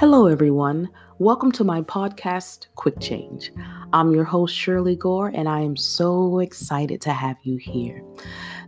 [0.00, 0.88] Hello, everyone.
[1.18, 3.52] Welcome to my podcast, Quick Change.
[3.92, 8.02] I'm your host, Shirley Gore, and I am so excited to have you here.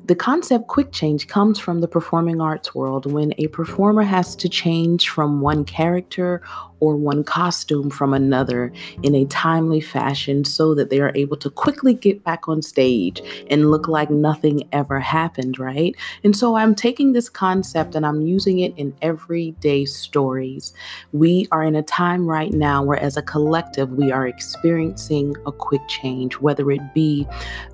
[0.04, 4.48] The concept quick change comes from the performing arts world when a performer has to
[4.48, 6.42] change from one character
[6.80, 8.72] or one costume from another
[9.04, 13.22] in a timely fashion so that they are able to quickly get back on stage
[13.48, 15.94] and look like nothing ever happened, right?
[16.24, 20.72] And so I'm taking this concept and I'm using it in everyday stories.
[21.12, 25.52] We are in a time right now where, as a collective, we are experiencing a
[25.52, 27.28] quick change, whether it be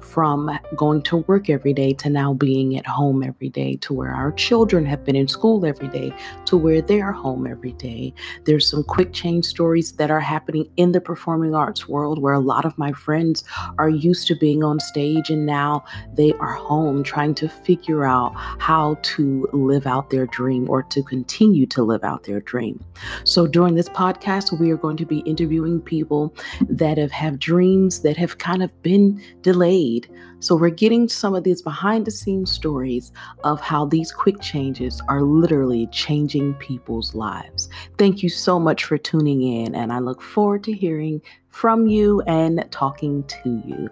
[0.09, 4.11] from going to work every day to now being at home every day, to where
[4.11, 6.13] our children have been in school every day,
[6.47, 8.13] to where they're home every day.
[8.45, 12.41] There's some quick change stories that are happening in the performing arts world where a
[12.41, 13.45] lot of my friends
[13.79, 15.85] are used to being on stage and now
[16.15, 21.03] they are home trying to figure out how to live out their dream or to
[21.03, 22.83] continue to live out their dream.
[23.25, 26.35] So during this podcast, we are going to be interviewing people
[26.69, 29.98] that have, have dreams that have kind of been delayed
[30.41, 33.13] so we're getting some of these behind the scenes stories
[33.45, 37.69] of how these quick changes are literally changing people's lives.
[37.97, 42.21] Thank you so much for tuning in, and I look forward to hearing from you
[42.23, 43.89] and talking to you.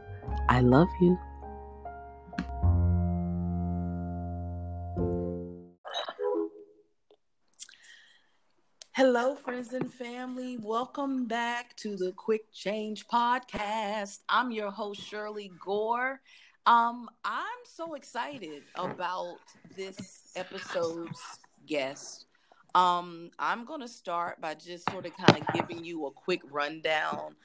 [0.48, 1.18] I love you.
[8.96, 10.56] Hello, friends and family.
[10.56, 14.20] Welcome back to the Quick Change Podcast.
[14.26, 16.22] I'm your host, Shirley Gore.
[16.64, 19.36] Um, I'm so excited about
[19.76, 21.20] this episode's
[21.66, 22.24] guest.
[22.74, 26.40] Um, I'm going to start by just sort of kind of giving you a quick
[26.50, 27.36] rundown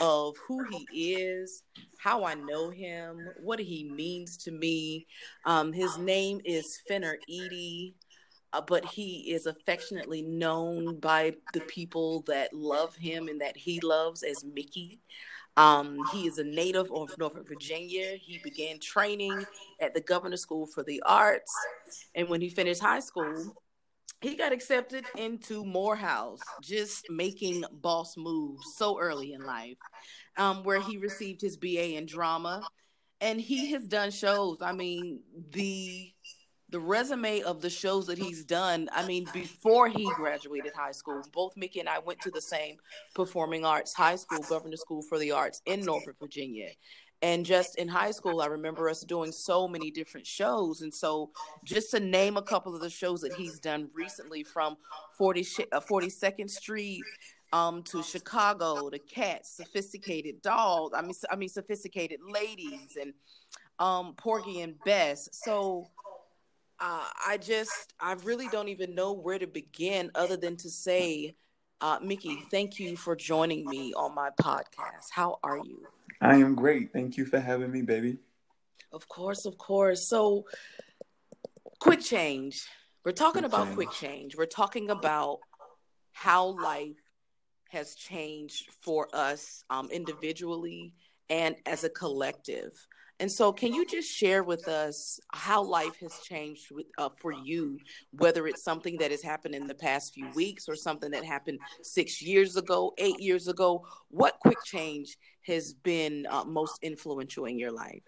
[0.00, 1.64] of who he is,
[1.98, 5.08] how I know him, what he means to me.
[5.44, 7.96] Um, his name is Fenner Edie
[8.52, 13.80] uh, but he is affectionately known by the people that love him and that he
[13.80, 15.00] loves as Mickey.
[15.56, 18.16] Um, he is a native of Norfolk, Virginia.
[18.16, 19.44] He began training
[19.80, 21.52] at the Governor School for the Arts.
[22.14, 23.54] And when he finished high school,
[24.20, 29.78] he got accepted into Morehouse, just making boss moves so early in life,
[30.36, 32.62] um, where he received his BA in drama.
[33.20, 34.58] And he has done shows.
[34.62, 35.20] I mean,
[35.50, 36.12] the
[36.70, 41.22] the resume of the shows that he's done, I mean, before he graduated high school,
[41.32, 42.76] both Mickey and I went to the same
[43.14, 46.68] performing arts high school, Governor School for the Arts in Norfolk, Virginia.
[47.22, 50.80] And just in high school, I remember us doing so many different shows.
[50.80, 51.30] And so,
[51.64, 54.76] just to name a couple of the shows that he's done recently from
[55.18, 57.02] 40, uh, 42nd Street
[57.52, 63.12] um, to Chicago, to Cats, Sophisticated Dolls, I mean, I mean, Sophisticated Ladies, and
[63.78, 65.28] um, Porgy and Bess.
[65.32, 65.88] So,
[66.80, 71.34] uh, I just, I really don't even know where to begin other than to say,
[71.80, 75.10] uh, Mickey, thank you for joining me on my podcast.
[75.12, 75.86] How are you?
[76.20, 76.92] I am great.
[76.92, 78.18] Thank you for having me, baby.
[78.92, 80.08] Of course, of course.
[80.08, 80.46] So,
[81.78, 82.66] quick change.
[83.04, 83.76] We're talking quick about change.
[83.76, 84.36] quick change.
[84.36, 85.38] We're talking about
[86.12, 86.96] how life
[87.70, 90.92] has changed for us um, individually
[91.30, 92.72] and as a collective.
[93.20, 97.32] And so, can you just share with us how life has changed with, uh, for
[97.32, 97.78] you,
[98.12, 101.58] whether it's something that has happened in the past few weeks or something that happened
[101.82, 103.86] six years ago, eight years ago?
[104.08, 108.02] What quick change has been uh, most influential in your life?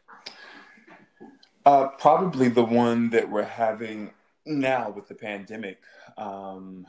[1.66, 4.10] Uh, probably the one that we're having
[4.46, 5.78] now with the pandemic,
[6.16, 6.86] um,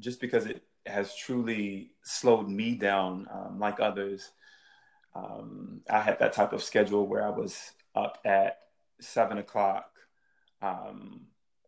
[0.00, 4.32] just because it has truly slowed me down, um, like others.
[5.14, 8.58] Um, I had that type of schedule where I was up at
[9.00, 9.90] seven o'clock
[10.62, 11.22] um,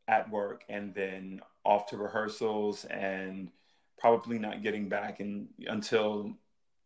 [0.08, 3.50] at work and then off to rehearsals and
[3.98, 6.34] probably not getting back in, until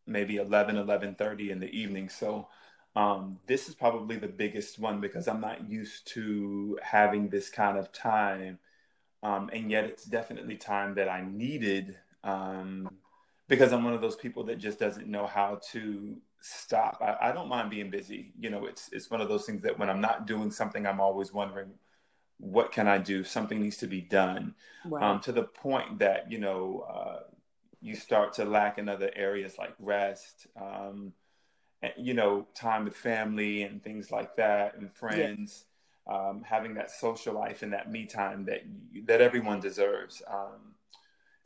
[0.06, 2.08] maybe 11 11.30 in the evening.
[2.08, 2.48] So
[2.96, 7.78] um, this is probably the biggest one because i'm not used to having this kind
[7.78, 8.58] of time.
[9.22, 12.88] Um, and yet it's definitely time that i needed um,
[13.48, 16.98] because i'm one of those people that just doesn't know how to stop.
[17.00, 18.32] I, I, don't mind being busy.
[18.38, 21.00] You know, it's it's one of those things that when I'm not doing something, I'm
[21.00, 21.70] always wondering,
[22.38, 23.24] what can I do?
[23.24, 24.54] Something needs to be done.
[24.84, 25.02] Right.
[25.02, 27.20] Um, to the point that you know uh,
[27.80, 30.46] you start to lack in other areas like rest.
[30.60, 31.12] Um,
[31.80, 35.64] and, you know, time with family and things like that, and friends.
[35.64, 35.74] Yeah.
[36.10, 38.62] Um, having that social life and that me time that
[39.04, 40.22] that everyone deserves.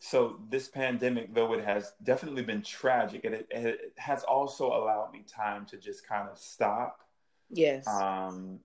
[0.05, 5.23] So this pandemic, though it has definitely been tragic, it, it has also allowed me
[5.29, 7.03] time to just kind of stop.
[7.49, 7.87] Yes.
[7.87, 8.59] Um,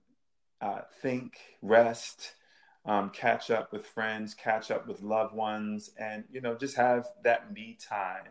[0.60, 2.32] uh, think, rest,
[2.84, 7.06] um, catch up with friends, catch up with loved ones, and you know, just have
[7.22, 8.24] that me time.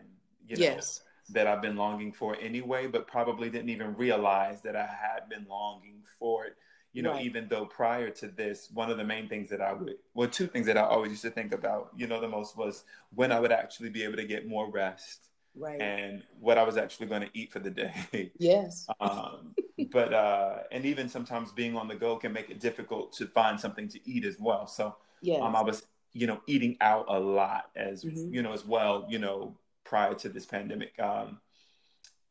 [0.45, 1.01] You know, yes.
[1.29, 5.45] That I've been longing for anyway, but probably didn't even realize that I had been
[5.49, 6.57] longing for it.
[6.93, 7.25] You know, right.
[7.25, 10.47] even though prior to this, one of the main things that I would, well, two
[10.47, 13.39] things that I always used to think about, you know, the most was when I
[13.39, 15.79] would actually be able to get more rest right.
[15.79, 18.31] and what I was actually going to eat for the day.
[18.39, 18.87] Yes.
[18.99, 19.53] um,
[19.91, 23.59] but uh, and even sometimes being on the go can make it difficult to find
[23.59, 24.67] something to eat as well.
[24.67, 25.41] So yes.
[25.41, 28.33] um, I was you know eating out a lot as mm-hmm.
[28.33, 30.99] you know as well you know prior to this pandemic.
[30.99, 31.39] Um,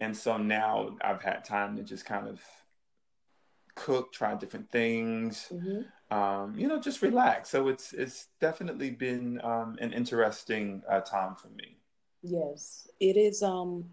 [0.01, 2.41] and so now I've had time to just kind of
[3.77, 5.47] cook, try different things.
[5.53, 6.15] Mm-hmm.
[6.17, 7.51] Um, you know, just relax.
[7.51, 11.77] So it's it's definitely been um, an interesting uh, time for me.
[12.23, 13.43] Yes, it is.
[13.43, 13.85] Um,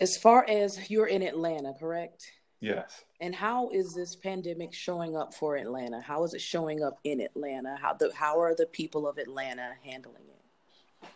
[0.00, 2.32] as far as you're in Atlanta, correct?
[2.60, 3.04] Yes.
[3.20, 6.00] And how is this pandemic showing up for Atlanta?
[6.00, 7.76] How is it showing up in Atlanta?
[7.80, 11.08] How the how are the people of Atlanta handling it?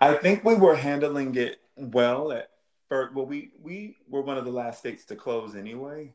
[0.00, 2.50] I think we were handling it well at
[2.88, 3.14] first.
[3.14, 6.14] Well, we we were one of the last states to close anyway.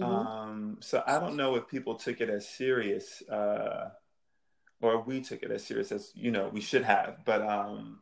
[0.00, 0.04] Mm-hmm.
[0.04, 3.90] Um, so I don't know if people took it as serious, uh,
[4.80, 7.18] or we took it as serious as you know we should have.
[7.24, 7.98] But um,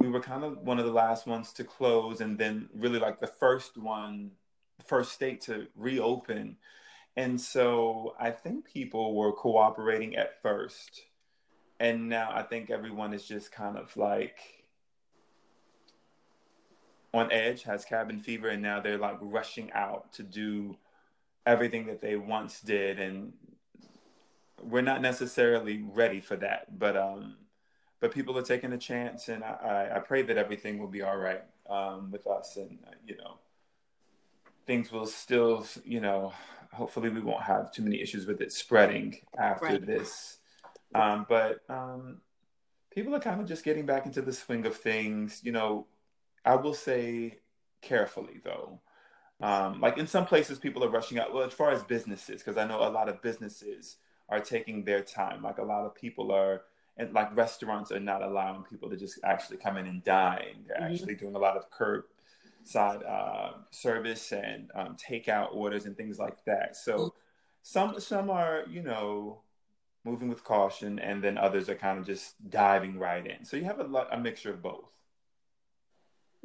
[0.00, 3.20] we were kind of one of the last ones to close and then really like
[3.20, 4.30] the first one
[4.86, 6.56] first state to reopen
[7.16, 11.02] and so i think people were cooperating at first
[11.78, 14.38] and now i think everyone is just kind of like
[17.12, 20.76] on edge has cabin fever and now they're like rushing out to do
[21.46, 23.32] everything that they once did and
[24.62, 27.36] we're not necessarily ready for that but um
[28.00, 31.18] but people are taking a chance, and I, I pray that everything will be all
[31.18, 33.38] right um, with us, and uh, you know,
[34.66, 36.32] things will still, you know,
[36.72, 39.86] hopefully we won't have too many issues with it spreading after right.
[39.86, 40.38] this.
[40.94, 42.22] Um, but um,
[42.90, 45.42] people are kind of just getting back into the swing of things.
[45.44, 45.86] You know,
[46.42, 47.40] I will say
[47.82, 48.80] carefully though.
[49.40, 51.32] Um, like in some places, people are rushing out.
[51.32, 53.96] Well, as far as businesses, because I know a lot of businesses
[54.28, 55.42] are taking their time.
[55.42, 56.62] Like a lot of people are
[57.00, 60.64] and like restaurants are not allowing people to just actually come in and dine.
[60.66, 60.92] They're mm-hmm.
[60.92, 66.44] actually doing a lot of curbside uh, service and um, takeout orders and things like
[66.44, 66.76] that.
[66.76, 67.08] So mm-hmm.
[67.62, 69.40] some some are you know
[70.04, 73.44] moving with caution, and then others are kind of just diving right in.
[73.44, 74.84] So you have a lot a mixture of both.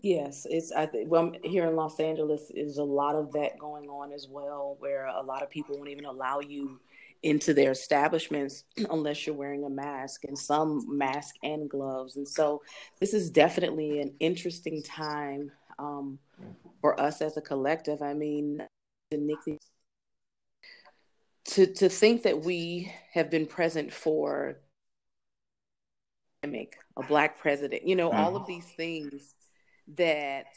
[0.01, 3.89] Yes, it's I think well here in Los Angeles is a lot of that going
[3.89, 6.79] on as well, where a lot of people won't even allow you
[7.23, 12.17] into their establishments unless you're wearing a mask and some mask and gloves.
[12.17, 12.61] And so
[12.99, 16.19] this is definitely an interesting time um,
[16.81, 18.01] for us as a collective.
[18.01, 18.61] I mean,
[21.45, 24.59] to to think that we have been present for
[26.97, 28.19] a black president, you know, mm-hmm.
[28.19, 29.33] all of these things
[29.95, 30.47] that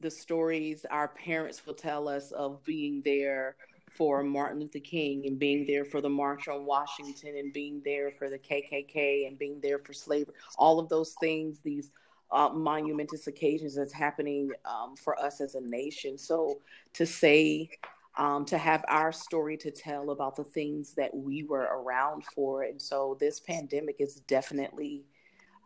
[0.00, 3.56] the stories our parents will tell us of being there
[3.96, 8.12] for Martin Luther King and being there for the March on Washington and being there
[8.12, 10.34] for the KKK and being there for slavery.
[10.56, 11.90] All of those things, these
[12.30, 16.18] uh, monumentous occasions that's happening um, for us as a nation.
[16.18, 16.60] So
[16.94, 17.70] to say,
[18.16, 22.62] um, to have our story to tell about the things that we were around for.
[22.64, 25.04] And so this pandemic is definitely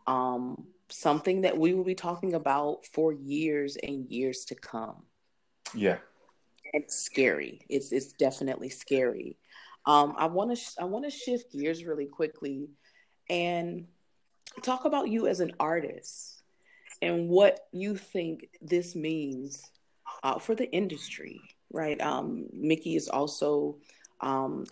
[0.05, 5.03] um, something that we will be talking about for years and years to come.
[5.73, 5.97] Yeah,
[6.73, 7.61] it's scary.
[7.69, 9.37] It's it's definitely scary.
[9.85, 12.69] Um, I want to sh- I want to shift gears really quickly
[13.29, 13.87] and
[14.61, 16.41] talk about you as an artist
[17.01, 19.61] and what you think this means
[20.23, 21.41] uh, for the industry.
[21.71, 23.77] Right, um, Mickey is also
[24.21, 24.65] um,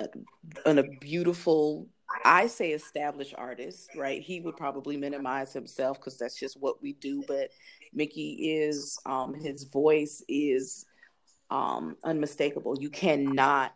[0.65, 1.87] a, a beautiful
[2.25, 4.21] I say established artist, right?
[4.21, 7.23] He would probably minimize himself because that's just what we do.
[7.27, 7.49] But
[7.93, 10.85] Mickey is, um, his voice is
[11.49, 12.79] um, unmistakable.
[12.79, 13.73] You cannot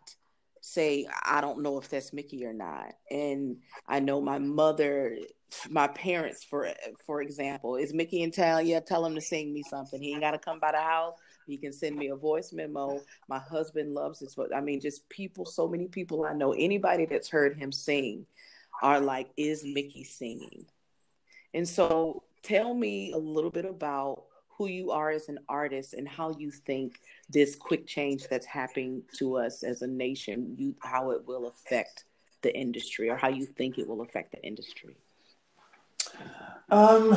[0.60, 2.94] say, I don't know if that's Mickey or not.
[3.10, 5.16] And I know my mother,
[5.68, 6.68] my parents, for
[7.06, 8.66] for example, is Mickey town?
[8.66, 10.02] Yeah, tell him to sing me something.
[10.02, 11.14] He ain't got to come by the house.
[11.46, 13.00] He can send me a voice memo.
[13.28, 14.50] My husband loves his voice.
[14.54, 18.26] I mean, just people, so many people I know, anybody that's heard him sing
[18.82, 20.66] are like, is Mickey singing?
[21.54, 24.24] And so tell me a little bit about
[24.56, 29.02] who you are as an artist and how you think this quick change that's happening
[29.18, 32.04] to us as a nation, you how it will affect
[32.42, 34.96] the industry or how you think it will affect the industry.
[36.70, 37.16] Um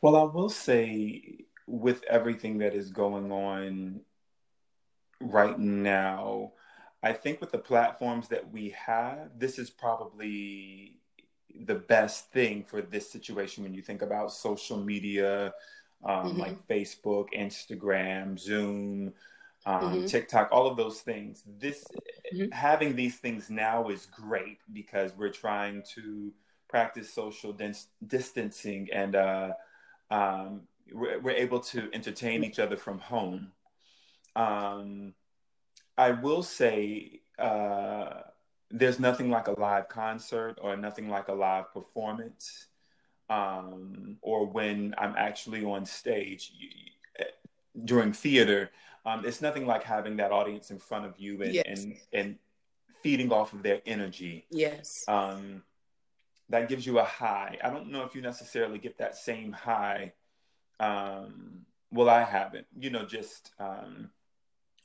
[0.00, 4.00] well I will say with everything that is going on
[5.20, 6.52] right now,
[7.02, 10.96] I think with the platforms that we have, this is probably
[11.64, 15.52] the best thing for this situation when you think about social media,
[16.04, 16.40] um, mm-hmm.
[16.40, 19.12] like Facebook, Instagram, Zoom,
[19.64, 20.06] um, mm-hmm.
[20.06, 21.44] TikTok, all of those things.
[21.58, 21.84] This
[22.34, 22.50] mm-hmm.
[22.50, 26.32] having these things now is great because we're trying to
[26.68, 29.52] practice social dis- distancing and uh,
[30.10, 33.52] um, we're, we're, able to entertain each other from home.
[34.36, 35.14] Um,
[35.96, 38.20] I will say uh,
[38.70, 42.66] there's nothing like a live concert or nothing like a live performance.
[43.28, 46.52] Um, or when I'm actually on stage
[47.84, 48.70] during theater,
[49.06, 51.64] um, it's nothing like having that audience in front of you and, yes.
[51.66, 52.38] and, and
[53.02, 54.46] feeding off of their energy.
[54.50, 55.04] Yes.
[55.08, 55.62] Um,
[56.48, 57.56] that gives you a high.
[57.62, 60.12] I don't know if you necessarily get that same high.
[60.80, 64.10] Um, well, I haven't, you know, just um,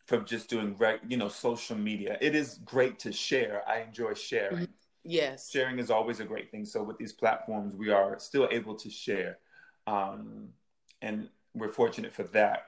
[0.05, 2.17] from just doing, reg- you know, social media.
[2.21, 3.63] It is great to share.
[3.67, 4.55] I enjoy sharing.
[4.55, 4.71] Mm-hmm.
[5.03, 5.49] Yes.
[5.51, 6.65] Sharing is always a great thing.
[6.65, 9.37] So with these platforms, we are still able to share.
[9.87, 10.49] Um,
[11.01, 12.67] and we're fortunate for that.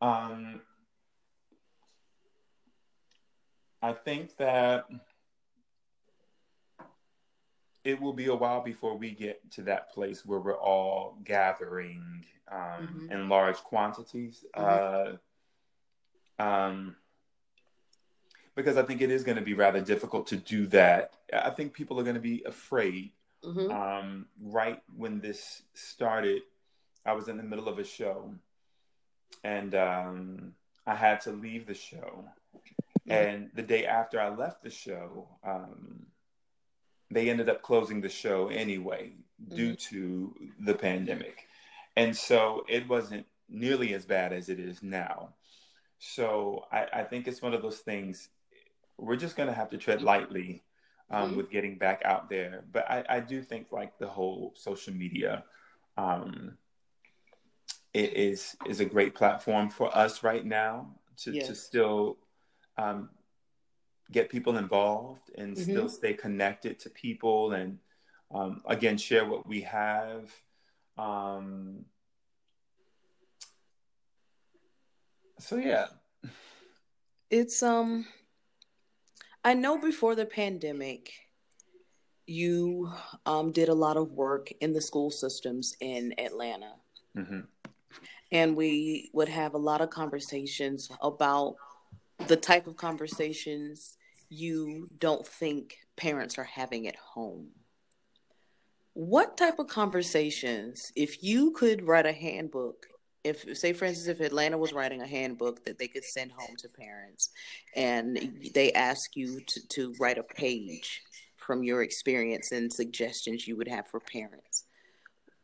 [0.00, 0.62] Um,
[3.82, 4.86] I think that
[7.84, 12.24] it will be a while before we get to that place where we're all gathering
[12.50, 13.12] um, mm-hmm.
[13.12, 14.44] in large quantities.
[14.56, 15.18] Mm-hmm.
[16.40, 16.96] Uh, um,
[18.54, 21.14] because I think it is going to be rather difficult to do that.
[21.32, 23.12] I think people are going to be afraid.
[23.44, 23.70] Mm-hmm.
[23.70, 26.42] Um, right when this started,
[27.06, 28.34] I was in the middle of a show
[29.44, 30.52] and um,
[30.86, 32.24] I had to leave the show.
[33.08, 36.06] And the day after I left the show, um,
[37.10, 39.12] they ended up closing the show anyway
[39.48, 39.96] due mm-hmm.
[39.96, 41.46] to the pandemic.
[41.96, 45.30] And so it wasn't nearly as bad as it is now.
[45.98, 48.28] So I, I think it's one of those things
[48.96, 50.62] we're just going to have to tread lightly
[51.10, 51.36] um, mm-hmm.
[51.36, 52.64] with getting back out there.
[52.70, 55.44] But I, I, do think like the whole social media
[55.96, 56.56] um,
[57.92, 61.48] it is is a great platform for us right now to, yes.
[61.48, 62.18] to still
[62.78, 63.10] um,
[64.10, 65.62] get people involved and mm-hmm.
[65.62, 67.78] still stay connected to people and
[68.32, 70.30] um, again share what we have
[70.98, 71.84] um,
[75.38, 75.86] so yeah
[77.30, 78.06] it's um
[79.44, 81.12] i know before the pandemic
[82.26, 82.90] you
[83.26, 86.72] um, did a lot of work in the school systems in atlanta
[87.16, 87.40] mm-hmm.
[88.32, 91.56] and we would have a lot of conversations about
[92.26, 93.96] the type of conversations
[94.30, 97.48] you don't think parents are having at home.
[98.94, 102.86] What type of conversations, if you could write a handbook,
[103.22, 106.56] if say for instance if Atlanta was writing a handbook that they could send home
[106.56, 107.30] to parents
[107.76, 111.02] and they ask you to, to write a page
[111.36, 114.64] from your experience and suggestions you would have for parents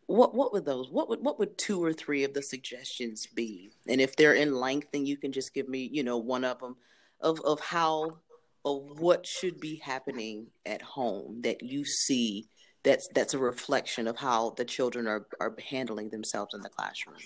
[0.06, 3.70] what what would those what would what would two or three of the suggestions be
[3.88, 6.58] and if they're in length then you can just give me you know one of
[6.60, 6.76] them
[7.20, 8.16] of of how
[8.66, 12.48] of what should be happening at home that you see
[12.82, 17.16] that's that's a reflection of how the children are are handling themselves in the classroom?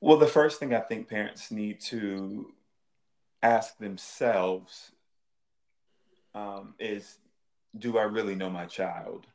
[0.00, 2.52] Well the first thing i think parents need to
[3.42, 4.92] ask themselves
[6.34, 7.18] um, is
[7.78, 9.26] do i really know my child?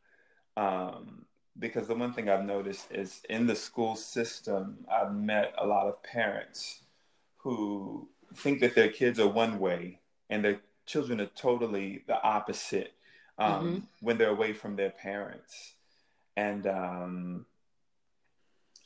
[0.57, 1.25] Um,
[1.57, 5.87] because the one thing i've noticed is in the school system i've met a lot
[5.87, 6.83] of parents
[7.37, 10.59] who think that their kids are one way and their
[10.89, 12.93] children are totally the opposite
[13.37, 13.77] um, mm-hmm.
[14.01, 15.73] when they're away from their parents.
[16.35, 17.45] And um,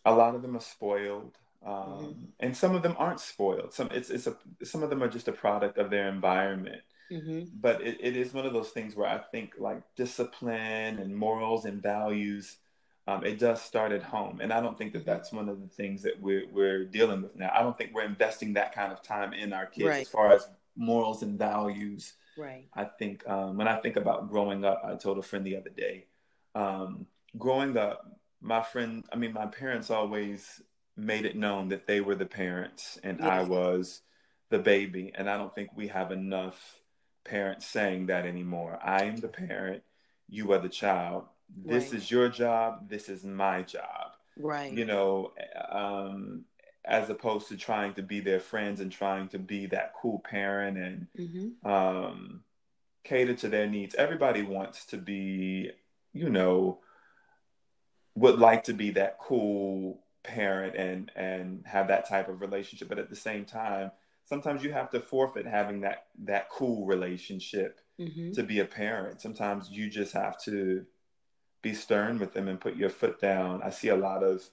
[0.06, 1.38] a lot of them are spoiled.
[1.66, 2.26] Um, mm-hmm.
[2.42, 3.74] And some of them aren't spoiled.
[3.74, 6.82] Some it's it's a some of them are just a product of their environment.
[7.10, 7.56] Mm-hmm.
[7.62, 11.64] But it, it is one of those things where I think like discipline and morals
[11.64, 12.58] and values
[13.08, 15.10] um, it does start at home and i don't think that mm-hmm.
[15.10, 18.06] that's one of the things that we're, we're dealing with now i don't think we're
[18.06, 20.02] investing that kind of time in our kids right.
[20.04, 22.14] as far as morals and values.
[22.38, 22.68] Right.
[22.74, 25.70] I think um, when I think about growing up, I told a friend the other
[25.70, 26.08] day,
[26.56, 27.06] um,
[27.38, 28.06] growing up,
[28.42, 30.62] my friend, I mean, my parents always
[30.96, 33.28] made it known that they were the parents and yeah.
[33.28, 34.02] I was
[34.50, 35.12] the baby.
[35.16, 36.80] And I don't think we have enough
[37.24, 38.80] parents saying that anymore.
[38.84, 39.84] I am the parent,
[40.28, 41.26] you are the child.
[41.56, 41.94] This right.
[41.94, 44.12] is your job, this is my job.
[44.38, 44.74] Right.
[44.74, 45.34] You know,
[45.70, 46.46] um,
[46.86, 50.78] as opposed to trying to be their friends and trying to be that cool parent
[50.78, 51.70] and mm-hmm.
[51.70, 52.44] um,
[53.04, 53.96] cater to their needs.
[53.96, 55.72] Everybody wants to be,
[56.14, 56.80] you know,
[58.16, 63.00] would like to be that cool parent and and have that type of relationship, but
[63.00, 63.92] at the same time,
[64.26, 68.32] sometimes you have to forfeit having that that cool relationship Mm-hmm.
[68.32, 69.22] to be a parent.
[69.22, 70.84] Sometimes you just have to
[71.62, 73.62] be stern with them and put your foot down.
[73.62, 74.44] I see a lot of,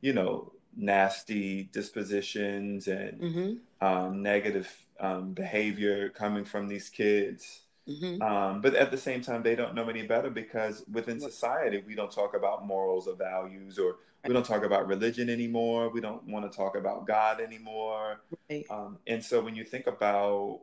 [0.00, 3.86] you know, nasty dispositions and Mm-hmm.
[3.86, 4.68] um, negative
[5.00, 7.60] um, behavior coming from these kids.
[7.88, 8.22] Mm-hmm.
[8.22, 11.94] Um, but at the same time, they don't know any better because within society, we
[11.94, 15.90] don't talk about morals or values, or we don't talk about religion anymore.
[15.90, 18.20] We don't want to talk about God anymore.
[18.48, 18.64] Right.
[18.70, 20.60] Um, and so when you think about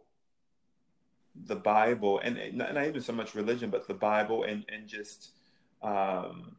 [1.46, 4.88] the Bible, and and not, not even so much religion, but the Bible, and and
[4.88, 5.30] just
[5.84, 6.56] um,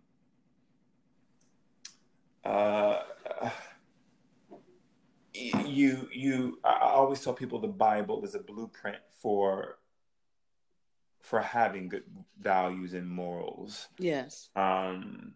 [2.45, 3.01] uh,
[5.35, 9.79] you you, I always tell people the Bible is a blueprint for
[11.21, 12.05] for having good
[12.41, 13.89] values and morals.
[13.99, 14.51] Yes.
[14.57, 15.35] Um,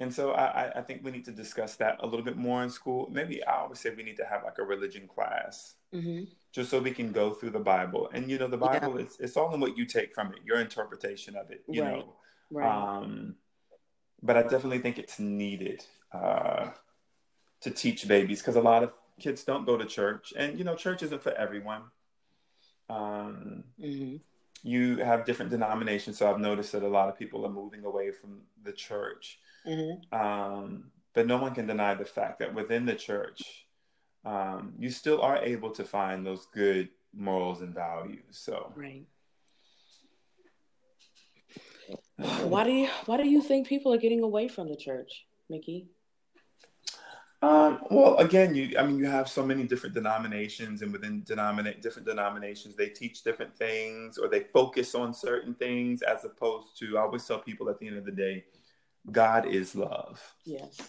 [0.00, 2.68] and so I, I- think we need to discuss that a little bit more in
[2.68, 3.08] school.
[3.10, 6.24] Maybe I always say we need to have like a religion class Mm-hmm.
[6.52, 8.10] just so we can go through the Bible.
[8.12, 8.80] And you know, the Yeah.
[8.80, 11.82] Bible it's it's all in what you take from it, your interpretation of it, you
[11.82, 11.92] Right.
[11.92, 12.12] know.
[12.50, 12.98] Right.
[12.98, 13.36] Um,
[14.26, 16.70] but I definitely think it's needed uh,
[17.60, 20.74] to teach babies because a lot of kids don't go to church, and you know,
[20.74, 21.82] church isn't for everyone.
[22.88, 24.16] Um, mm-hmm.
[24.62, 28.10] you have different denominations, so I've noticed that a lot of people are moving away
[28.10, 29.38] from the church.
[29.66, 30.14] Mm-hmm.
[30.14, 33.66] Um, but no one can deny the fact that within the church,
[34.24, 38.22] um, you still are able to find those good morals and values.
[38.32, 39.06] So, Right.
[42.16, 45.88] Why do you Why do you think people are getting away from the church, Mickey?
[47.42, 51.82] um, well, again, you I mean, you have so many different denominations, and within denominate
[51.82, 56.96] different denominations, they teach different things or they focus on certain things, as opposed to
[56.96, 58.44] I always tell people at the end of the day,
[59.12, 60.22] God is love.
[60.44, 60.80] Yes.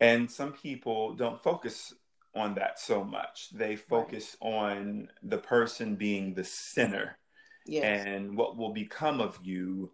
[0.00, 1.94] And some people don't focus
[2.34, 3.50] on that so much.
[3.52, 7.18] They focus on the person being the sinner
[7.66, 8.04] Yes.
[8.04, 9.90] and what will become of you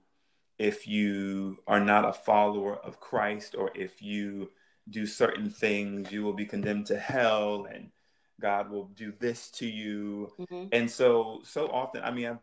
[0.61, 4.51] if you are not a follower of Christ or if you
[4.91, 7.91] do certain things, you will be condemned to hell and
[8.39, 10.31] God will do this to you.
[10.39, 10.67] mm-hmm.
[10.73, 12.39] And so so often, I mean, I've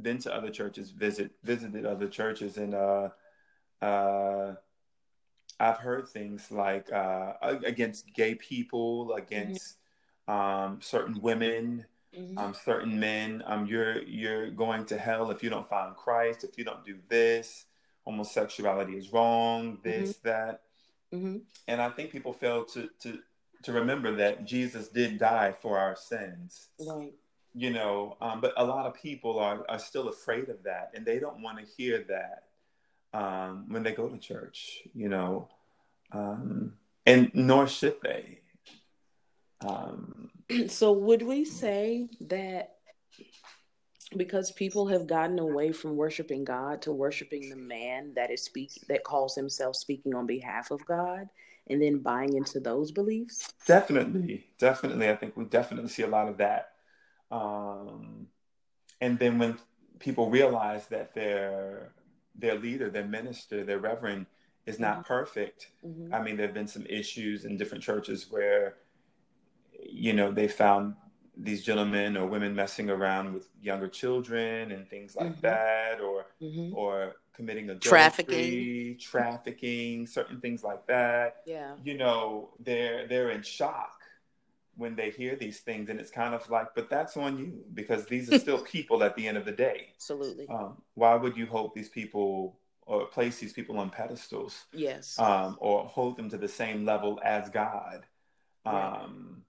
[0.00, 3.08] been to other churches, visit visited other churches and uh
[3.82, 4.54] uh
[5.58, 7.32] I've heard things like uh,
[7.64, 9.78] against gay people, against
[10.28, 12.38] um, certain women, Mm-hmm.
[12.38, 13.42] um, certain men.
[13.46, 16.44] Um, you're you're going to hell if you don't find Christ.
[16.44, 17.66] If you don't do this,
[18.04, 19.78] homosexuality is wrong.
[19.82, 20.62] This that,
[21.14, 21.38] Mm-hmm.
[21.68, 23.18] and I think people fail to to
[23.62, 26.68] to remember that Jesus did die for our sins.
[26.80, 27.12] Right.
[27.54, 31.06] You know, um, but a lot of people are are still afraid of that, and
[31.06, 32.44] they don't want to hear that
[33.18, 34.82] um, when they go to church.
[34.94, 35.48] You know,
[36.12, 36.74] um,
[37.06, 38.40] and nor should they.
[39.60, 40.30] Um,
[40.68, 42.76] So would we say that
[44.16, 48.70] because people have gotten away from worshiping God to worshiping the man that is speak
[48.88, 51.28] that calls himself speaking on behalf of God
[51.68, 53.52] and then buying into those beliefs?
[53.66, 55.08] Definitely, definitely.
[55.08, 56.72] I think we definitely see a lot of that.
[57.32, 58.28] Um,
[59.00, 59.58] and then when
[59.98, 61.92] people realize that their
[62.38, 64.26] their leader, their minister, their reverend
[64.66, 65.70] is not perfect.
[65.84, 66.12] Mhm.
[66.12, 68.76] I mean, there have been some issues in different churches where,
[70.06, 70.94] you know, they found
[71.36, 75.40] these gentlemen or women messing around with younger children and things like Mhm.
[75.42, 76.72] that, or Mhm.
[76.74, 78.98] or committing adultery, Trafficking.
[78.98, 81.76] trafficking, certain things like that Yeah.
[81.84, 83.98] you know they're they're in shock
[84.76, 88.06] when they hear these things and it's kind of like but that's on you because
[88.06, 90.46] these are still people at the end of the day Absolutely.
[90.48, 95.18] um, why would you hope these people or place these people on pedestals yes.
[95.18, 98.06] um, or hold them to the same level as god
[98.64, 99.02] Right.
[99.04, 99.44] um,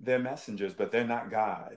[0.00, 1.76] they're messengers but they're not god.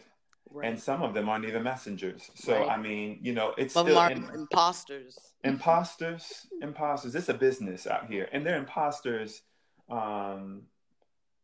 [0.49, 0.69] Right.
[0.69, 2.31] and some of them aren't even messengers.
[2.35, 2.69] So Right.
[2.69, 5.33] i mean you know it's Some still are in- imposters.
[5.43, 7.15] imposters imposters.
[7.15, 8.29] It's a business out here.
[8.31, 9.41] And they're imposters
[9.89, 10.63] um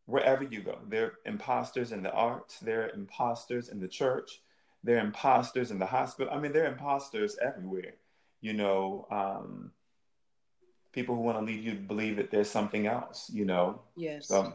[0.05, 0.79] wherever you go.
[0.89, 2.59] They're imposters in the arts.
[2.59, 4.41] They're imposters in the church.
[4.83, 6.33] They're imposters in the hospital.
[6.33, 7.95] I mean they're imposters everywhere.
[8.41, 9.71] You know um
[10.93, 13.81] people who want to lead you to believe that there's something else you know?
[13.95, 14.27] Yes.
[14.27, 14.53] so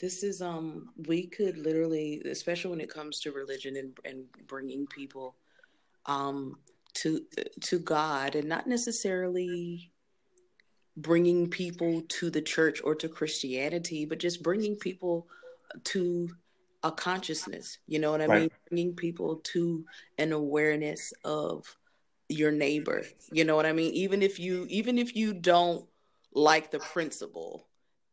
[0.00, 4.86] this is um we could literally especially when it comes to religion and, and bringing
[4.86, 5.36] people
[6.06, 6.58] um
[6.94, 7.20] to
[7.60, 9.90] to god and not necessarily
[10.96, 15.26] bringing people to the church or to christianity but just bringing people
[15.84, 16.28] to
[16.82, 18.40] a consciousness you know what i Right.
[18.42, 19.84] mean bringing people to
[20.18, 21.76] an awareness of
[22.28, 25.86] your neighbor you know what i mean even if you even if you don't
[26.32, 27.67] like the principle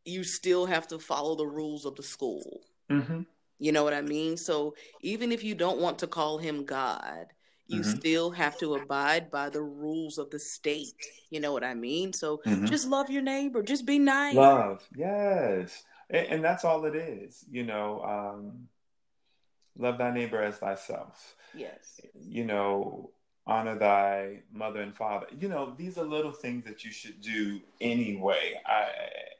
[0.05, 2.61] you still have to follow the rules of the school.
[2.89, 3.21] Mm-hmm.
[3.57, 4.37] You know what I mean?
[4.37, 7.27] So even if you don't want to call him God,
[7.67, 7.97] you Mhm.
[7.97, 11.09] still have to abide by the rules of the state.
[11.31, 12.13] You know what I mean?
[12.13, 12.67] So Mhm.
[12.67, 14.35] just love your neighbor, just be nice.
[14.35, 17.43] Love, yes, and, and that's all it is.
[17.49, 18.69] You know, um,
[19.77, 21.35] love thy neighbor as thyself.
[21.55, 21.99] Yes.
[22.13, 23.11] You know,
[23.47, 25.27] honor thy mother and father.
[25.39, 28.59] You know, these are little things that you should do anyway.
[28.65, 28.87] I,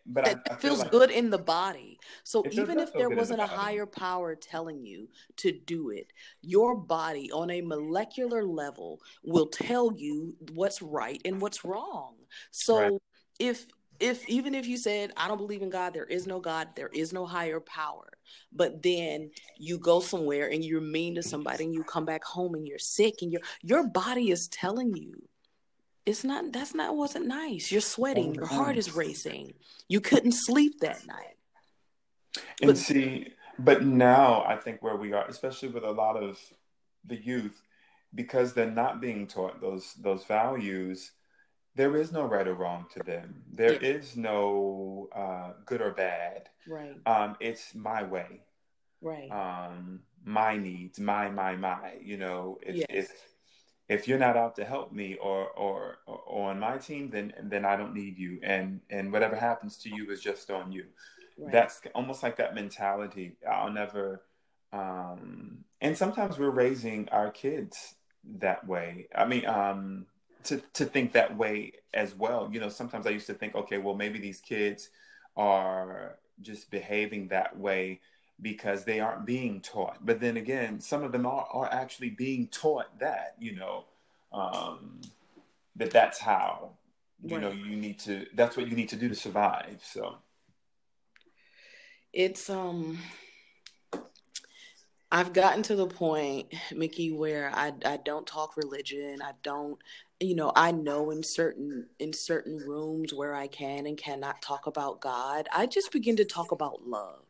[0.05, 1.99] but It I feel feels like good in the body.
[2.23, 3.55] So even if there in the wasn't a body.
[3.55, 9.91] higher power telling you to do it, your body on a molecular level will tell
[9.95, 12.15] you what's right and what's wrong.
[12.51, 13.01] So Right.
[13.39, 13.65] if
[13.99, 16.89] if even if you said I don't believe in God, there is no God, there
[16.89, 18.09] is no higher power,
[18.51, 22.55] but then you go somewhere and you're mean to somebody and you come back home
[22.55, 25.27] and you're sick and your your body is telling you
[26.05, 27.71] it's not that's not wasn't nice.
[27.71, 29.53] You're sweating, your heart is racing.
[29.88, 31.35] You couldn't sleep that night.
[32.61, 36.39] And But- see, but now I think where we are, especially with a lot of
[37.05, 37.59] the youth,
[38.13, 41.11] because they're not being taught those those values,
[41.75, 43.43] there is no right or wrong to them.
[43.51, 43.79] There Yeah.
[43.81, 46.49] is no uh, good or bad.
[46.67, 48.41] Right, Um, it's my way,
[49.01, 49.29] right.
[49.31, 51.93] um, my needs, my my my.
[52.01, 52.88] You know, if Yes.
[52.89, 53.11] if
[53.88, 57.65] if you're not out to help me or, or or on my team, then then
[57.65, 60.85] I don't need you, and and whatever happens to you is just on you
[61.38, 61.51] right.
[61.51, 64.23] that's almost like that mentality i'll never
[64.73, 70.05] um and sometimes we're raising our kids that way i mean um
[70.45, 72.49] to to think that way as well.
[72.51, 74.89] You know sometimes i used to think okay well maybe these kids
[75.38, 77.99] are just behaving that way
[78.41, 80.05] because they aren't being taught.
[80.05, 83.86] But then again some of them are, are actually being taught that you know
[84.34, 85.01] um
[85.75, 86.71] that that's how
[87.23, 90.15] you know you need to that's what you need to do to survive so.
[92.13, 92.97] It's um
[95.12, 99.21] I've gotten to the point, Mickey, where I I don't talk religion.
[99.21, 99.79] I don't
[100.19, 104.67] you know, I know in certain in certain rooms where I can and cannot talk
[104.67, 105.47] about God.
[105.54, 107.25] I just begin to talk about love.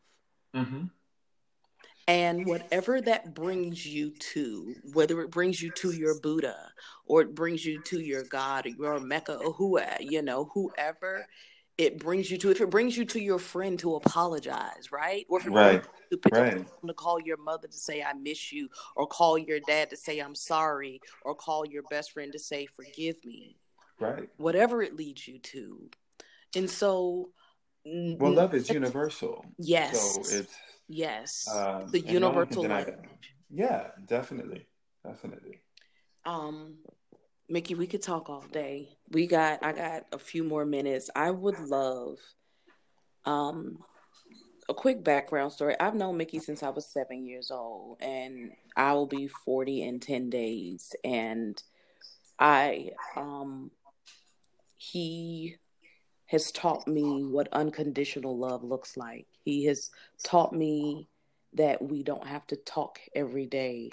[0.56, 0.86] mm-hmm.
[2.08, 6.56] And whatever that brings you to, whether it brings you to your Buddha
[7.08, 11.26] or it brings you to your God or your Mecca or who, you know, whoever
[11.78, 15.26] it brings you to, if it brings you to your friend to apologize, right?
[15.30, 16.54] Or if it Right, brings to pick right.
[16.54, 19.98] phone to call your mother to say, I miss you, or call your dad to
[19.98, 23.58] say, I'm sorry, or call your best friend to say, forgive me,
[24.00, 24.30] Right.
[24.38, 25.90] whatever it leads you to.
[26.56, 27.30] And so,
[27.86, 29.46] Well, love is universal.
[29.58, 30.56] yes, So it's
[30.88, 33.34] yes, um, the no universal language.
[33.54, 34.68] Yeah, definitely,
[35.06, 35.62] definitely.
[36.26, 36.78] Um,
[37.48, 38.98] Mickey, we could talk all day.
[39.12, 41.10] We got, I got a few more minutes.
[41.16, 42.18] I would love,
[43.26, 43.80] um,
[44.68, 45.76] a quick background story.
[45.80, 50.00] I've known Mickey since I was seven years old, and I will be forty in
[50.00, 50.96] ten days.
[51.04, 51.62] And
[52.40, 53.70] I, um,
[54.76, 55.58] he
[56.26, 59.28] has taught me what unconditional love looks like.
[59.44, 59.92] He has
[60.24, 61.10] taught me
[61.54, 63.92] that we don't have to talk every day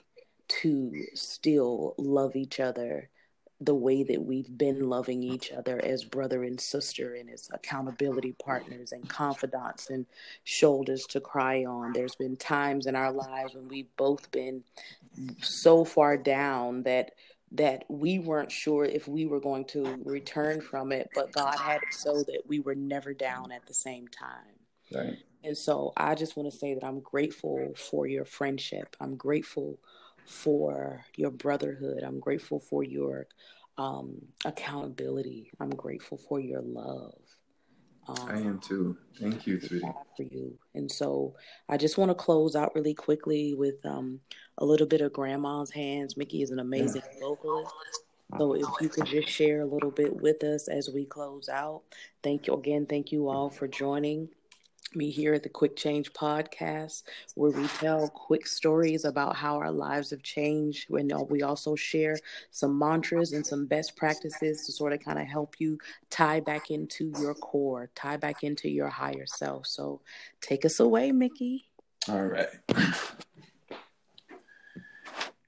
[0.48, 3.10] to still love each other
[3.64, 8.34] the way that we've been loving each other as brother and sister and as accountability
[8.44, 10.06] partners and confidants and
[10.44, 11.92] shoulders to cry on.
[11.92, 14.64] There's been times in our lives when we've both been
[15.40, 17.12] so far down that
[17.54, 21.82] that we weren't sure if we were going to return from it, but God had
[21.82, 24.56] it so that we were never down at the same time.
[24.90, 25.18] Right.
[25.44, 28.96] And so I just want to say that I'm grateful for your friendship.
[29.00, 29.78] I'm grateful
[30.26, 32.02] for your brotherhood.
[32.02, 33.26] I'm grateful for your
[33.78, 35.50] um, accountability.
[35.60, 37.14] I'm grateful for your love.
[38.08, 38.96] Um, I am too.
[39.20, 39.86] Thank you, sweetie.
[40.16, 40.58] for you.
[40.74, 41.34] And so
[41.68, 44.20] I just want to close out really quickly with um,
[44.58, 46.16] a little bit of Grandma's Hands.
[46.16, 47.72] Mickey is an amazing vocalist.
[48.38, 51.82] So if you could just share a little bit with us as we close out.
[52.22, 52.86] Thank you again.
[52.86, 54.30] Thank you all for joining
[54.96, 57.02] me here at the Quick Change Podcast,
[57.34, 60.90] where we tell quick stories about how our lives have changed.
[60.90, 62.18] And uh, we also share
[62.50, 65.78] some mantras and some best practices to sort of kind of help you
[66.10, 69.66] tie back into your core, tie back into your higher self.
[69.66, 70.00] So
[70.40, 71.66] take us away, Mickey.
[72.08, 72.48] All right.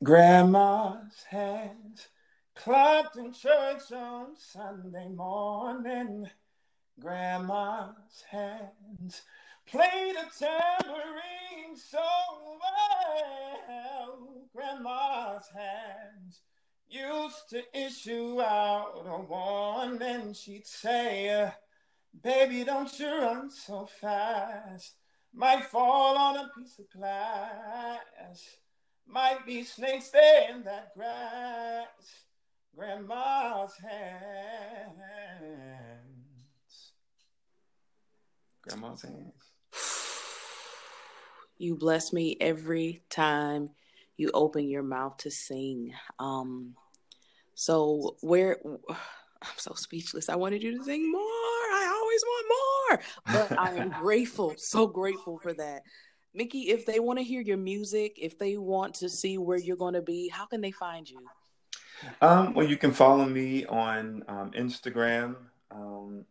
[0.03, 2.09] Grandma's hands
[2.55, 6.29] clapped in church on Sunday morning.
[7.01, 9.23] Grandma's hands
[9.67, 11.99] played a tambourine so
[13.69, 14.29] well.
[14.55, 16.43] Grandma's hands
[16.89, 20.33] used to issue out a warning.
[20.35, 21.53] She'd say,
[22.23, 24.95] Baby, don't you run so fast.
[25.33, 28.59] Might fall on a piece of glass.
[29.07, 32.23] Might be snakes there in that grass.
[32.77, 35.84] Grandma's hands.
[38.67, 39.33] Grandma's hands.
[41.59, 43.71] You bless me every time
[44.17, 45.93] you open your mouth to sing.
[46.19, 46.75] Um,
[47.55, 48.59] so where
[49.45, 50.29] I'm so speechless.
[50.29, 51.21] I wanted you to sing more.
[51.21, 53.49] I always want more.
[53.49, 55.83] But I am grateful, so grateful for that.
[56.33, 59.77] Mickey, if they want to hear your music, if they want to see where you're
[59.77, 61.21] going to be, how can they find you?
[62.21, 65.37] Um, well, you can follow me on um, Instagram,
[65.71, 66.25] um,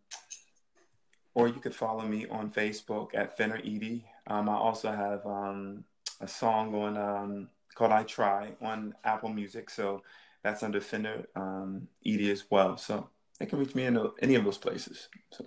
[1.35, 4.05] or you could follow me on Facebook at Fenner Edie.
[4.27, 5.83] Um, I also have um,
[6.21, 10.03] a song on um, called "I Try" on Apple Music, so
[10.43, 12.77] that's under Fenner um, Edie as well.
[12.77, 15.09] So they can reach me in any of those places.
[15.31, 15.45] So.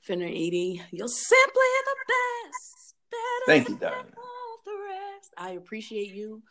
[0.00, 2.94] Fenner Edie, you're simply the best.
[3.46, 4.12] Thank you, darling.
[5.38, 6.42] I appreciate you.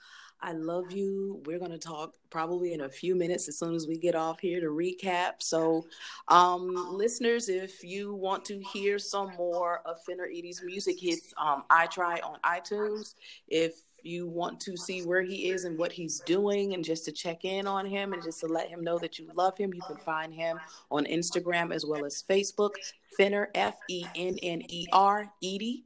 [0.42, 1.42] I love you.
[1.46, 4.40] We're going to talk probably in a few minutes as soon as we get off
[4.40, 5.34] here to recap.
[5.40, 5.86] So,
[6.28, 11.64] um, listeners, if you want to hear some more of Fenner Edie's music hits, um,
[11.70, 13.16] I try on iTunes.
[13.48, 17.12] If you want to see where he is and what he's doing and just to
[17.12, 19.82] check in on him and just to let him know that you love him, you
[19.82, 20.60] can find him
[20.92, 22.72] on Instagram as well as Facebook.
[23.18, 25.86] Fenner, F E N N E R, Edie.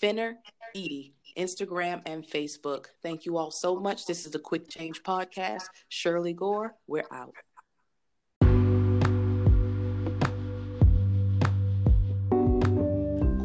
[0.00, 0.38] Fenner,
[0.76, 1.12] Edie.
[1.38, 2.86] Instagram and Facebook.
[3.02, 4.06] Thank you all so much.
[4.06, 5.68] This is the Quick Change Podcast.
[5.88, 7.34] Shirley Gore, we're out.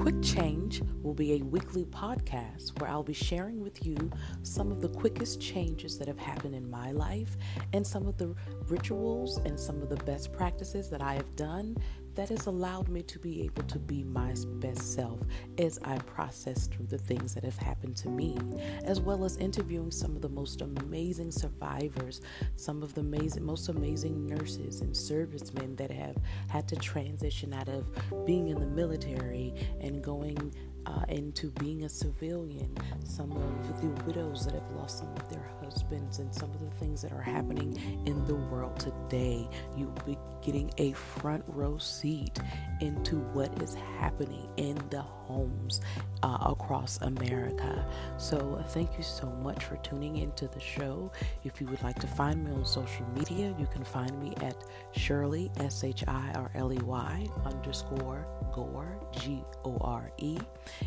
[0.01, 3.95] Quick Change will be a weekly podcast where I'll be sharing with you
[4.41, 7.37] some of the quickest changes that have happened in my life
[7.73, 8.33] and some of the
[8.67, 11.77] rituals and some of the best practices that I have done
[12.15, 15.19] that has allowed me to be able to be my best self
[15.57, 18.37] as I process through the things that have happened to me,
[18.83, 22.21] as well as interviewing some of the most amazing survivors,
[22.55, 26.17] some of the amazing, most amazing nurses and servicemen that have
[26.49, 27.85] had to transition out of
[28.25, 30.53] being in the military and going
[30.85, 35.49] uh, into being a civilian, some of the widows that have lost some of their
[35.61, 39.47] husbands, and some of the things that are happening in the world today.
[39.77, 42.39] You'll be getting a front row seat
[42.81, 45.81] into what is happening in the homes
[46.21, 47.85] uh, across America.
[48.17, 51.11] So, thank you so much for tuning into the show.
[51.43, 54.55] If you would like to find me on social media, you can find me at
[54.91, 60.37] Shirley, S H I R L E Y underscore Gore, G O R E.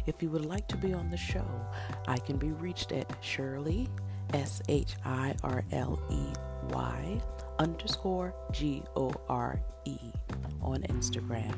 [0.06, 1.46] If you would like to be on the show,
[2.06, 3.88] I can be reached at Shirley,
[4.32, 6.32] S H I R L E
[6.70, 7.20] Y
[7.58, 9.98] underscore G O R E
[10.62, 11.54] on Instagram.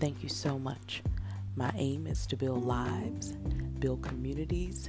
[0.00, 1.02] Thank you so much.
[1.54, 3.32] My aim is to build lives,
[3.78, 4.88] build communities,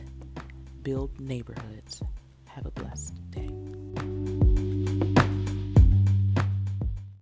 [0.81, 2.01] build neighborhoods.
[2.45, 3.62] Have a blessed day.